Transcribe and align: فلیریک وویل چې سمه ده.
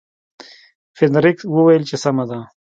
فلیریک 0.97 1.37
وویل 1.55 1.83
چې 1.89 1.95
سمه 2.03 2.25
ده. 2.29 2.39